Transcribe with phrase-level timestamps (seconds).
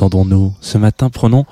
[0.00, 0.52] Détendons-nous.
[0.60, 1.46] Ce matin, prenons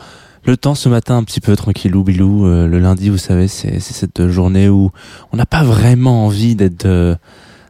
[0.44, 2.44] le temps ce matin un petit peu tranquillou bilou.
[2.46, 4.90] Euh, le lundi, vous savez, c'est cette journée où
[5.32, 6.86] on n'a pas vraiment envie d'être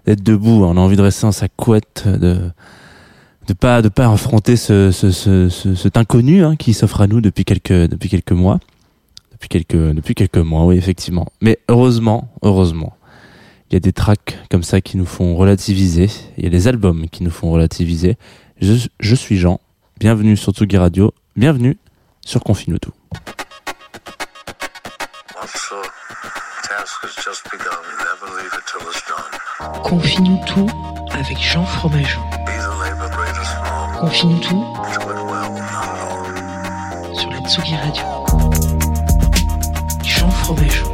[0.05, 0.64] debout.
[0.64, 2.50] On a envie de rester dans sa couette, de
[3.47, 7.45] de pas affronter ce, ce, ce, ce- cet inconnu hein, qui s'offre à nous depuis
[7.45, 8.58] quelques mois.
[9.33, 9.48] Depuis
[10.17, 11.28] quelques mois, oui effectivement.
[11.41, 12.95] Mais heureusement, heureusement,
[13.70, 16.11] il y a des tracks comme ça qui nous font relativiser.
[16.36, 18.17] Il y a des albums qui nous font relativiser.
[18.61, 19.61] Je suis Jean.
[19.98, 21.12] Bienvenue sur Tsugi Radio.
[21.37, 21.78] Bienvenue
[22.20, 22.92] sur Confine tout.
[29.84, 30.69] Confie-nous tout
[31.12, 32.20] avec Jean Fromageau.
[34.01, 34.64] Confie-nous tout
[37.14, 38.05] sur la Tsugi Radio.
[40.03, 40.94] Jean Fromageau.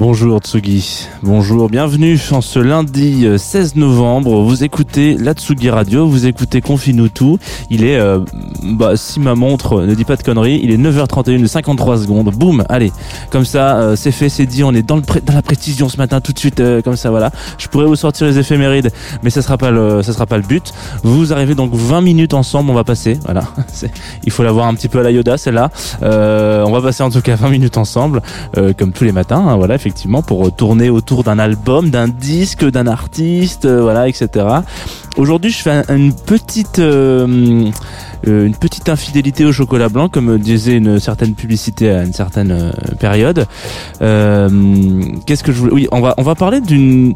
[0.00, 4.42] Bonjour Tsugi, bonjour, bienvenue en ce lundi euh, 16 novembre.
[4.42, 7.38] Vous écoutez la Tsugi Radio, vous écoutez Confine-nous tout.
[7.70, 8.18] Il est, euh,
[8.64, 12.34] bah, si ma montre ne dit pas de conneries, il est 9h31 de 53 secondes.
[12.34, 12.90] Boum, allez,
[13.30, 14.64] comme ça, euh, c'est fait, c'est dit.
[14.64, 17.10] On est dans, le dans la précision ce matin, tout de suite, euh, comme ça,
[17.10, 17.30] voilà.
[17.58, 18.90] Je pourrais vous sortir les éphémérides,
[19.22, 20.74] mais ça sera pas le, sera pas le but.
[21.04, 23.44] Vous arrivez donc 20 minutes ensemble, on va passer, voilà.
[24.24, 25.70] Il faut l'avoir un petit peu à la Yoda, celle-là.
[26.02, 28.22] Euh, on va passer en tout cas 20 minutes ensemble
[28.56, 32.64] euh, comme tous les matins, hein, voilà, effectivement, pour tourner autour d'un album, d'un disque,
[32.70, 34.46] d'un artiste, euh, voilà, etc.
[35.18, 37.68] Aujourd'hui, je fais un- une petite, euh,
[38.26, 42.72] euh, une petite infidélité au chocolat blanc, comme disait une certaine publicité à une certaine
[42.98, 43.46] période.
[44.00, 47.12] Qu'est-ce que je voulais Oui, on va, on va parler d'une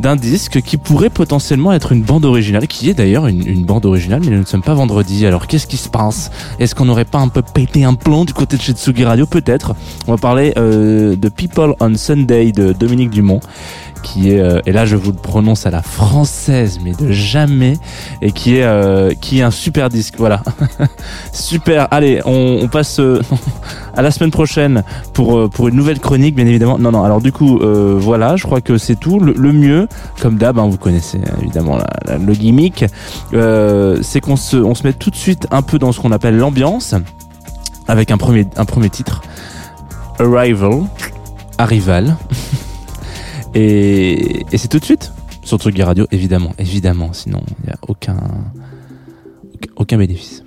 [0.00, 4.20] d'un disque qui pourrait potentiellement être une bande originale, qui est d'ailleurs une, bande originale,
[4.24, 5.26] mais nous ne sommes pas vendredi.
[5.26, 6.30] Alors qu'est-ce qui se passe?
[6.58, 9.26] Est-ce qu'on n'aurait pas un peu pété un plomb du côté de chez Tsugi Radio?
[9.26, 9.74] Peut-être.
[10.06, 13.40] On va parler euh, de People on Sunday de Dominique Dumont,
[14.02, 17.78] qui est, euh, et là je vous le prononce à la française, mais de jamais,
[18.20, 20.14] et qui est, euh, qui est un super disque.
[20.18, 20.42] Voilà,
[21.32, 21.88] super.
[21.90, 23.22] Allez, on, passe euh,
[23.96, 26.78] à la semaine prochaine pour pour une nouvelle chronique, bien évidemment.
[26.78, 27.04] Non, non.
[27.04, 29.20] Alors du coup, voilà, je crois que c'est tout.
[29.20, 29.88] Le, mieux,
[30.20, 32.84] comme d'hab, hein, vous connaissez euh, évidemment le gimmick,
[33.32, 36.36] c'est qu'on se on se met tout de suite un peu dans ce qu'on appelle
[36.36, 36.94] l'ambiance,
[37.88, 39.22] avec un premier un premier titre,
[40.18, 40.84] Arrival,
[41.58, 42.16] Arrival,
[43.54, 45.12] et, et c'est tout de suite
[45.44, 47.12] sur Tsugi Radio, évidemment, évidemment.
[47.12, 48.16] Sinon, il n'y a aucun
[49.54, 50.41] aucun- aucun bénéfice.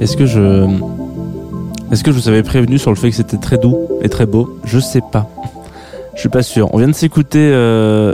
[0.00, 0.66] Est-ce que je.
[1.90, 4.26] Est-ce que je vous avais prévenu sur le fait que c'était très doux et très
[4.26, 4.58] beau?
[4.64, 5.28] Je sais pas.
[6.14, 6.74] Je suis pas sûr.
[6.74, 8.12] On vient de s'écouter euh,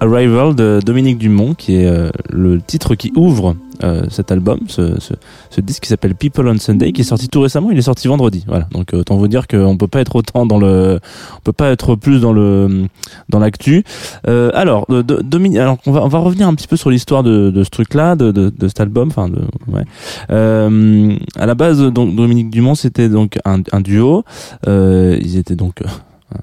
[0.00, 4.98] Arrival de Dominique Dumont, qui est euh, le titre qui ouvre euh, cet album, ce,
[5.00, 7.70] ce, disque qui s'appelle People on Sunday, qui est sorti tout récemment.
[7.70, 8.44] Il est sorti vendredi.
[8.46, 8.66] Voilà.
[8.72, 10.98] Donc euh, autant vous dire qu'on peut pas être autant dans le,
[11.36, 12.86] on peut pas être plus dans le,
[13.28, 13.84] dans l'actu.
[14.28, 17.50] Euh, alors, de, alors on va, on va revenir un petit peu sur l'histoire de,
[17.50, 19.08] de ce truc-là, de, de, cet album.
[19.08, 19.30] Enfin,
[19.68, 19.84] ouais.
[20.28, 24.24] À la base, donc Dominique Dumont, c'était donc un, duo.
[24.66, 25.82] Ils étaient donc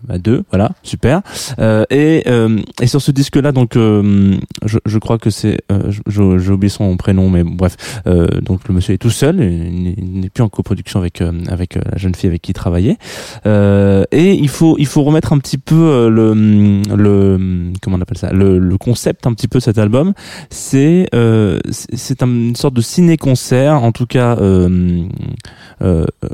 [0.10, 1.22] à deux, voilà, super.
[1.60, 4.36] Euh, et, euh, et sur ce disque-là, donc, euh,
[4.66, 7.76] je, je crois que c'est, euh, j'ai oublié son prénom, mais bref,
[8.08, 11.76] euh, donc le monsieur est tout seul, il n'est- plus en coproduction avec euh, avec
[11.76, 12.98] la jeune fille avec qui il travaillait.
[13.46, 16.34] Et il faut il faut remettre un petit peu le
[16.96, 20.14] le comment on appelle ça, le, le concept un petit peu cet album.
[20.50, 21.08] C'est
[21.70, 24.36] c'est c'est un- une sorte de ciné-concert, en tout cas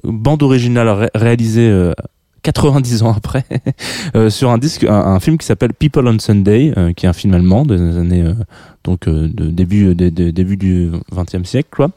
[0.04, 1.92] bande originale ré- réalisée.
[2.40, 3.44] Euh, 90 ans après,
[4.16, 7.14] euh, sur un disque, un, film qui s'appelle People on Sunday, euh, qui est un
[7.14, 8.34] film allemand des années euh,
[8.86, 11.90] donc euh, de début de, de- début du 20e siècle, quoi.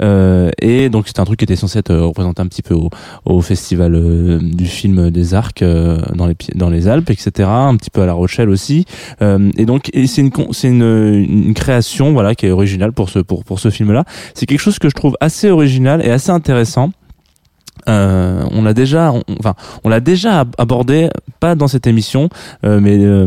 [0.00, 2.74] Euh, et donc c'était un truc qui était censé être euh, représenté un petit peu
[2.74, 2.88] au,
[3.26, 7.48] au festival euh, du film des Arcs euh, dans les dans les Alpes, etc.
[7.48, 8.86] Un petit peu à La Rochelle aussi.
[9.22, 13.10] Euh, et donc et c'est une c'est une, une création voilà qui est originale pour
[13.10, 14.04] ce pour pour ce film-là.
[14.34, 16.90] C'est quelque chose que je trouve assez original et assez intéressant.
[17.88, 19.54] Euh, on l'a déjà, enfin,
[19.84, 21.08] on l'a déjà ab- abordé,
[21.40, 22.28] pas dans cette émission,
[22.64, 23.26] euh, mais euh,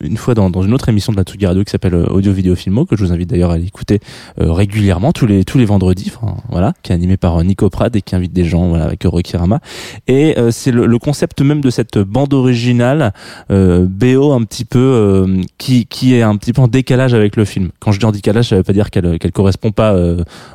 [0.00, 2.32] une fois dans, dans une autre émission de la Tsugi Radio qui s'appelle euh, Audio
[2.32, 4.00] Vidéo Filmo, que je vous invite d'ailleurs à l'écouter
[4.40, 6.12] euh, régulièrement tous les tous les vendredis,
[6.48, 9.02] voilà, qui est animé par euh, Nico Prad et qui invite des gens, voilà, avec
[9.04, 9.60] Rocky Rama.
[10.08, 13.12] Et c'est le, le concept même de cette bande originale
[13.48, 15.26] BO un petit peu
[15.58, 17.70] qui qui est un petit peu en décalage avec le film.
[17.80, 19.94] Quand je dis en décalage, ça veut pas dire qu'elle qu'elle correspond pas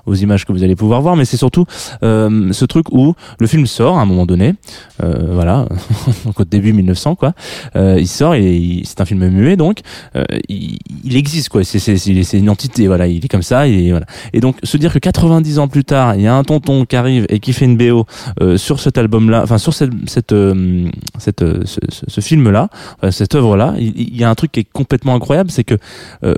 [0.06, 1.66] aux images que vous allez pouvoir voir, mais c'est surtout
[2.02, 4.56] ce truc où le film sort à un moment donné,
[5.04, 5.68] euh, voilà,
[6.26, 7.34] donc au début 1900 quoi.
[7.76, 9.80] Euh, il sort et c'est un film muet donc
[10.16, 11.64] euh, il, il existe quoi.
[11.64, 13.08] C'est une entité voilà.
[13.08, 14.06] Il est comme ça et voilà.
[14.34, 16.96] Et donc se dire que 90 ans plus tard, il y a un tonton qui
[16.96, 18.06] arrive et qui fait une BO
[18.42, 22.70] euh, sur cet album-là, enfin sur cette cette euh, cette ce, ce- film-là,
[23.04, 25.75] euh, cette œuvre-là, il, il y a un truc qui est complètement incroyable, c'est que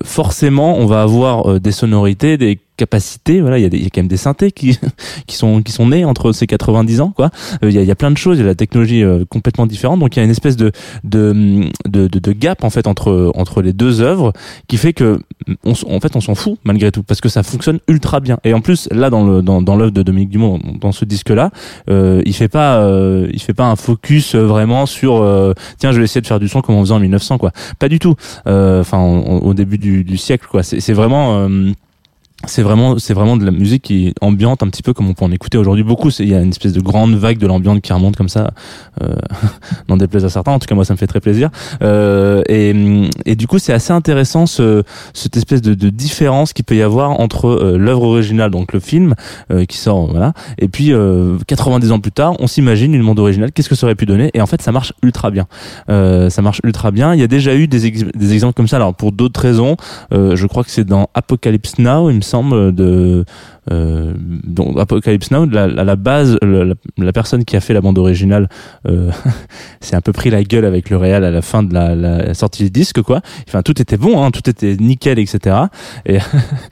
[0.04, 3.42] forcément on va avoir des sonorités, des capacités.
[3.42, 4.80] Voilà, il y a, y a quand même des synthés qui
[5.28, 7.30] qui sont qui sont nés entre ces 90 ans quoi.
[7.64, 9.26] Euh, Il y, a, y a plein de choses, il y a la technologie euh,
[9.30, 10.72] complètement différente, donc il y a une espèce de
[11.04, 14.34] de, de de gap en fait entre entre les deux œuvres
[14.68, 15.20] qui fait que
[15.66, 18.38] on, en fait on s'en fout malgré tout parce que ça fonctionne ultra bien.
[18.44, 21.30] Et en plus là dans le dans dans l'œuvre de Dominique Dumont dans ce disque
[21.30, 21.52] là,
[21.90, 25.92] euh, il fait pas euh, il fait pas un focus euh, vraiment sur euh, tiens
[25.92, 27.52] je vais essayer de faire du son comme on faisait en 1900 quoi.
[27.80, 28.16] Pas du tout.
[28.46, 30.64] Enfin au, début du, du siècle quoi.
[30.64, 31.48] C'est vraiment
[32.46, 35.14] c'est vraiment c'est vraiment de la musique qui est ambiante un petit peu comme on
[35.14, 36.10] peut en écouter aujourd'hui beaucoup.
[36.20, 38.52] Il y a une espèce de grande vague de l'ambiance qui remonte comme ça
[39.02, 39.16] euh,
[39.90, 40.52] n'en déplaise à certains.
[40.52, 41.50] En tout cas moi ça me fait très plaisir.
[41.82, 42.76] Euh, et,
[43.26, 46.82] et du coup c'est assez intéressant ce, cette espèce de, de différence qu'il peut y
[46.84, 49.16] avoir entre euh, l'œuvre originale donc le film
[49.52, 53.20] euh, qui sort voilà et puis euh, 90 ans plus tard on s'imagine une monde
[53.20, 54.30] original qu'est-ce que ça aurait pu donner?
[54.36, 55.48] Et en fait ça marche ultra bien.
[55.90, 57.16] Euh, ça marche ultra bien.
[57.16, 58.76] Il y a déjà eu des, des exemples comme ça.
[58.76, 59.76] Alors pour d'autres raisons
[60.14, 63.26] euh, je crois que c'est dans Apocalypse Now, semble, de
[63.72, 65.46] euh, donc Apocalypse Now.
[65.46, 68.50] La, à la base, la, personne qui a fait la bande originale
[68.88, 69.12] euh,
[69.82, 72.64] s'est un peu pris la gueule avec le réal à la fin de la, sortie
[72.64, 73.22] du disque, quoi.
[73.48, 75.56] Enfin, tout était bon, hein, tout était nickel, etc.
[76.06, 76.20] Et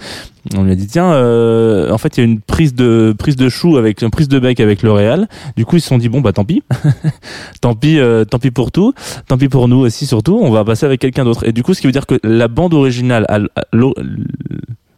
[0.55, 3.35] on lui a dit tiens, euh, en fait, il y a une prise de prise
[3.35, 5.27] de chou avec une prise de bec avec le réal.
[5.57, 6.63] Du coup, ils se sont dit bon bah tant pis,
[7.61, 8.93] tant pis, euh, tant pis pour tout,
[9.27, 10.39] tant pis pour nous aussi surtout.
[10.41, 11.45] On va passer avec quelqu'un d'autre.
[11.47, 13.93] Et du coup, ce qui veut dire que la bande originale, à à l'o-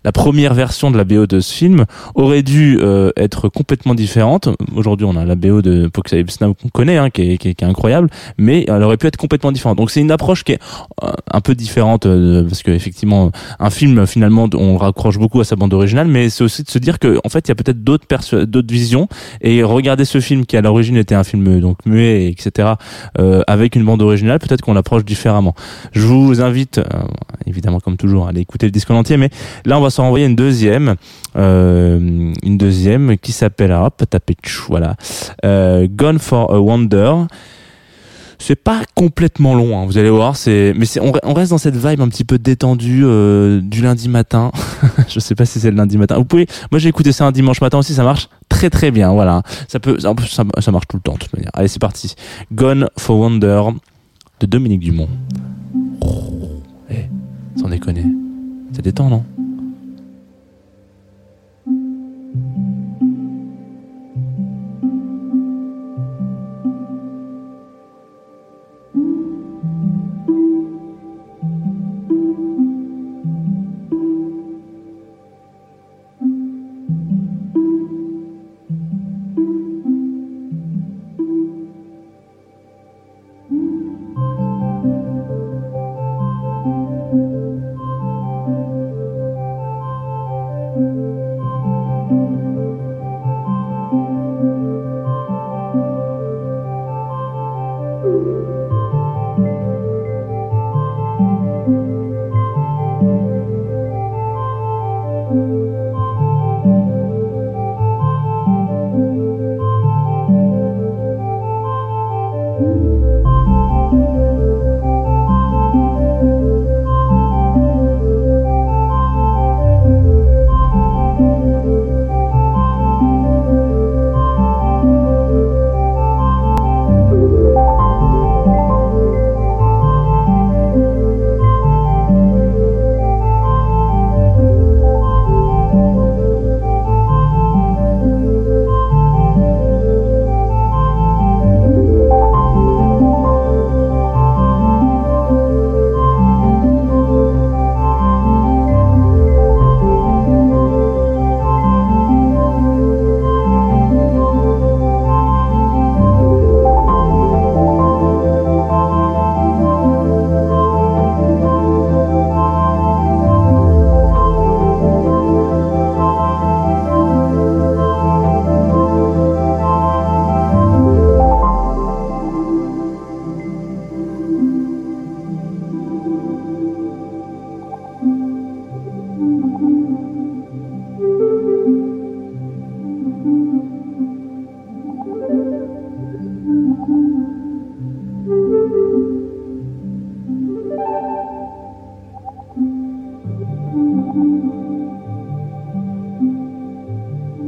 [0.07, 1.83] la première version de la BO de ce film
[2.15, 4.47] aurait dû euh, être complètement différente.
[4.73, 7.55] Aujourd'hui, on a la BO de Apocalypse Now qu'on connaît, hein, qui, est, qui, est,
[7.55, 9.77] qui est incroyable, mais elle aurait pu être complètement différente.
[9.77, 10.61] Donc c'est une approche qui est
[11.03, 15.43] euh, un peu différente euh, parce que effectivement, un film finalement, on raccroche beaucoup à
[15.43, 17.55] sa bande originale, mais c'est aussi de se dire que en fait, il y a
[17.55, 19.09] peut-être d'autres d'autres visions
[19.41, 22.69] et regarder ce film qui à l'origine était un film euh, donc muet, etc.
[23.19, 25.53] euh, avec une bande originale, peut-être qu'on l'approche différemment.
[25.91, 26.83] Je vous invite, euh,
[27.45, 29.29] évidemment comme toujours, à aller écouter le disque en entier, mais
[29.65, 30.96] là on va s'en renvoyer une deuxième,
[31.36, 34.36] euh, une deuxième qui s'appelle, hop, tapez
[34.70, 34.96] voilà,
[35.44, 37.13] euh, Gone for a Wonder.
[38.39, 40.38] C'est pas complètement long, hein, vous allez voir.
[40.38, 44.51] C'est, mais on, reste dans cette vibe un petit peu détendue euh, du lundi matin.
[45.08, 46.18] je sais pas si c'est le lundi matin.
[46.18, 49.12] Vous pouvez, moi j'ai écouté ça un dimanche matin aussi, ça marche très très bien.
[49.12, 51.50] Voilà, ça marche tout le temps de toute manière.
[51.56, 52.13] Allez, c'est parti.
[52.54, 53.63] Gone for Wonder
[54.39, 55.10] de Dominique Dumont.
[56.01, 56.62] Oh,
[56.92, 57.06] eh,
[57.60, 58.06] sans déconner,
[58.72, 59.24] ça détend non?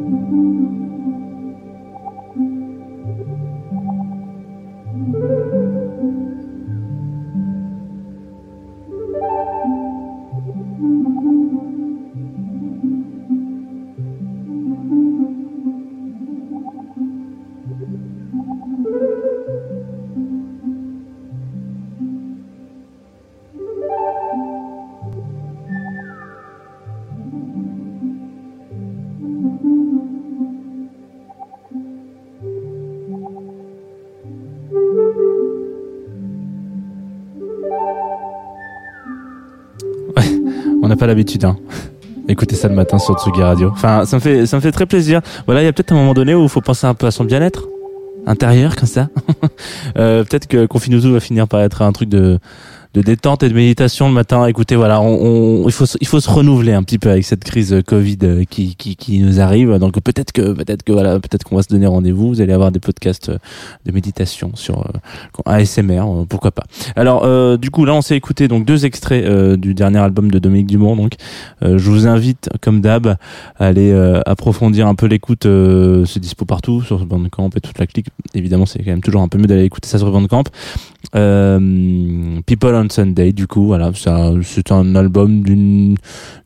[0.09, 0.88] Música
[40.81, 41.57] On n'a pas l'habitude, hein.
[42.27, 43.69] Écoutez ça le matin sur Tsugi Radio.
[43.73, 45.21] Enfin, ça me fait, ça me fait très plaisir.
[45.47, 47.11] Voilà, il y a peut-être un moment donné où il faut penser un peu à
[47.11, 47.67] son bien-être
[48.25, 49.09] intérieur, comme ça.
[49.97, 52.37] Euh, peut-être que Confinuto va finir par être un truc de,
[52.95, 54.47] de détente et de méditation le matin.
[54.47, 57.43] Écoutez, voilà, on, on- il faut, il faut se renouveler un petit peu avec cette
[57.43, 59.77] crise euh, Covid euh, qui, qui, qui nous arrive.
[59.77, 62.29] Donc peut-être que, peut-être que voilà, peut-être qu'on va se donner rendez-vous.
[62.29, 63.37] Vous allez avoir des podcasts euh,
[63.85, 64.91] de méditation sur
[65.45, 66.63] ASMR, pourquoi pas.
[66.95, 70.31] Alors, euh, du coup, là, on s'est écouté donc deux extraits euh, du dernier album
[70.31, 70.95] de Dominique Dumont.
[70.95, 71.13] Donc,
[71.61, 73.17] je vous invite, comme d'hab, à
[73.59, 73.93] aller
[74.25, 75.45] approfondir un peu l'écoute.
[76.05, 78.07] C'est dispo partout sur Bandcamp et toute la clique.
[78.33, 80.43] Évidemment, c'est quand même toujours un peu mieux d'aller écouter ça sur Bandcamp.
[82.45, 85.95] People Sunday, du coup, voilà, c'est un album d'une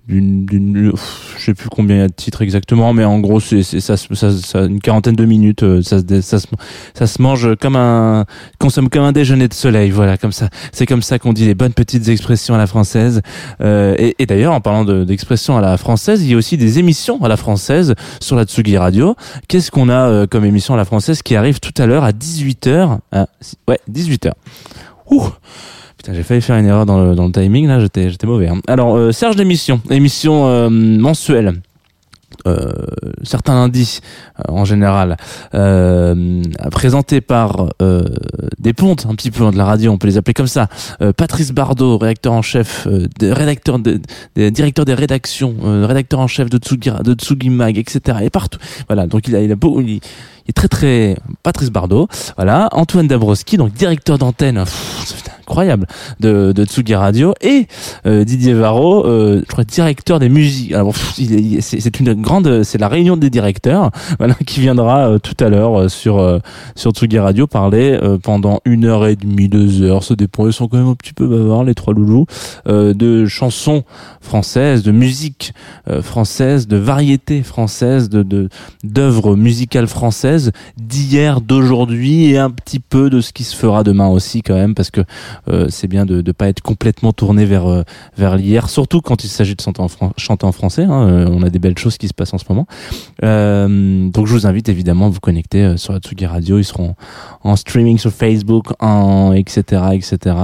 [0.06, 0.92] d'une d'une
[1.38, 3.96] je sais plus combien il y a de titres exactement mais en gros c'est ça,
[3.96, 6.48] ça, ça une quarantaine de minutes euh, ça se ça se
[6.94, 8.26] ça se mange comme un
[8.60, 10.50] consomme comme un déjeuner de soleil voilà comme ça.
[10.74, 13.22] C'est comme ça qu'on dit les bonnes petites expressions à la française.
[13.62, 16.58] Euh, et, et d'ailleurs en parlant de- d'expressions à la française il y a aussi
[16.58, 19.16] des émissions à la française sur la Tsugi Radio.
[19.48, 22.12] Qu'est-ce qu'on a euh, comme émission à la française qui arrive tout à l'heure à
[22.12, 22.98] 18h
[23.70, 24.32] ouais 18h
[25.12, 25.30] Ouh
[26.12, 28.48] J'ai failli faire une erreur dans le, dans le timing, là, j'étais, j'étais mauvais.
[28.50, 28.60] hein.
[28.68, 31.54] Alors, euh, Serge d'émission, émission euh, mensuelle.
[32.48, 32.74] Euh,
[33.22, 34.00] certains lundis
[34.40, 35.16] euh, en général
[35.54, 36.42] euh,
[36.72, 38.04] présenté par euh,
[38.60, 40.68] des pontes un petit peu de la radio on peut les appeler comme ça
[41.16, 44.02] Patrice Bardot rédacteur en chef de, rédacteur de,
[44.36, 49.06] de- directeur des rédactions rédacteur en chef de Tsugi, de Mag etc et partout voilà
[49.06, 50.02] donc il a, il a beau, il,
[50.50, 54.66] est très très Patrice Bardot voilà Antoine Dabrowski donc directeur d'antenne
[55.44, 55.88] incroyable
[56.20, 57.34] de, Tsugi Radio.
[57.42, 57.68] Et
[58.06, 60.72] euh, Didier Varro euh, je crois directeur des musiques.
[60.72, 65.50] Alors c'est une grande c'est la réunion des directeurs voilà qui viendra euh, tout à
[65.50, 66.40] l'heure sur
[66.76, 70.02] sur Tsugi Radio parler pendant une heure et demie deux heures.
[70.18, 72.26] Dépend ils sont quand même un petit peu bavards les trois loulous
[72.66, 73.84] de chansons
[74.22, 75.54] françaises de musique
[76.02, 78.50] française de variété française de
[78.84, 84.08] d'œuvres musicales françaises d'hier d'aujourd'hui et un petit peu de ce qui se fera demain
[84.08, 85.02] aussi quand même parce que
[85.48, 87.84] euh, c'est bien de ne pas être complètement tourné vers euh,
[88.18, 89.82] vers l'hier, surtout quand il s'agit de chanter
[90.46, 90.84] en, français.
[90.84, 92.68] hein, euh, on a des belles choses qui se passent en ce moment.
[93.22, 96.60] Donc je vous invite évidemment à vous connecter sur la Tsugi Radio.
[96.60, 96.96] Ils seront
[97.44, 100.36] en streaming sur Facebook, en etc etc.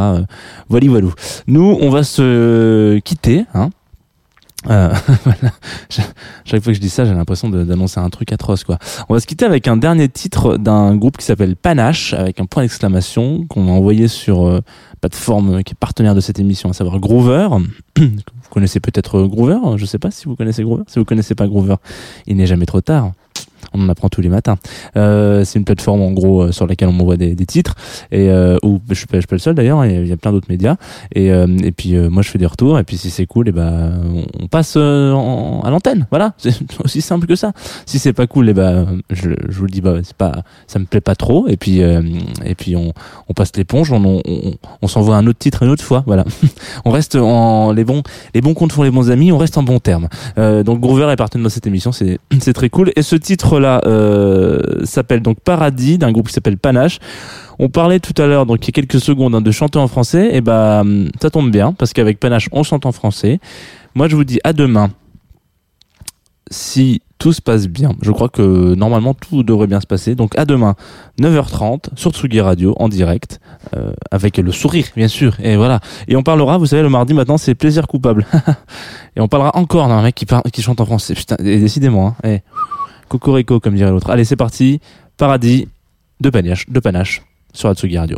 [0.70, 1.08] Voilà voilà.
[1.48, 3.46] Nous on va se quitter.
[3.54, 3.70] Hein.
[4.68, 4.94] Euh,
[5.90, 8.78] Chaque fois que je dis ça, j'ai l'impression d'annoncer un truc atroce, quoi.
[9.08, 12.46] On va se quitter avec un dernier titre d'un groupe qui s'appelle Panache, avec un
[12.46, 14.62] point d'exclamation qu'on a envoyé sur euh,
[15.00, 17.48] plateforme qui est partenaire de cette émission, à savoir Groover.
[17.98, 18.10] vous
[18.50, 20.84] connaissez peut-être Groover, je sais pas si vous connaissez Groover.
[20.88, 21.76] Si vous connaissez pas Groover,
[22.28, 23.12] il n'est jamais trop tard.
[23.74, 24.58] On en apprend tous les matins.
[24.98, 27.76] Euh, c'est une plateforme en gros euh, sur laquelle on m'envoie des, des titres
[28.12, 29.86] et euh, où je suis pas, suis pas le seul d'ailleurs.
[29.86, 30.76] Il y a- il y a plein d'autres médias
[31.14, 33.48] et euh, et puis euh, moi je fais des retours et puis si c'est cool
[33.50, 33.92] et ben
[34.40, 36.08] on, passe euh, en- à l'antenne.
[36.10, 36.54] Voilà, c'est
[36.84, 37.52] aussi simple que ça.
[37.86, 40.80] Si c'est pas cool et ben je, je vous le dis bah c'est pas ça
[40.80, 42.94] me plaît pas trop et puis et puis on
[43.28, 46.04] on passe l'éponge, on on, on, s'envoie un autre titre une autre fois.
[46.08, 46.26] Voilà,
[46.86, 48.02] on reste en les bons
[48.34, 50.08] les bons comptes font les bons amis, on reste en bons termes.
[50.38, 52.92] Donc Groover est partenaire dans cette émission, c'est c'est très cool.
[52.96, 53.16] Et ce
[53.66, 57.00] euh, s'appelle donc Paradis d'un groupe qui s'appelle Panache.
[57.60, 59.88] On parlait tout à l'heure, donc il y a quelques secondes, hein, de chanter en
[59.88, 60.30] français.
[60.34, 63.40] Et ben ça tombe bien parce qu'avec Panache on chante en français.
[63.96, 64.90] Moi je vous dis à demain.
[66.52, 70.16] Si tout se passe bien, je crois que normalement tout devrait bien se passer.
[70.16, 70.76] Donc à demain
[71.20, 73.42] 9h30 sur Tsugi Radio en direct
[73.76, 75.36] euh, avec le sourire bien sûr.
[75.42, 75.82] Et voilà.
[76.08, 78.26] Et on parlera, vous savez, le mardi maintenant c'est plaisir coupable.
[79.16, 81.14] Et on parlera encore d'un mec qui chante en français.
[81.14, 82.08] Putain, et décidément.
[82.08, 82.16] Hein.
[82.24, 82.42] Eh,
[83.10, 84.10] Cocorico, comme dirait l'autre.
[84.10, 84.80] Allez, c'est parti.
[85.18, 85.68] Paradis
[86.22, 87.22] de panache, de panache
[87.54, 88.18] sur Atsugi Radio.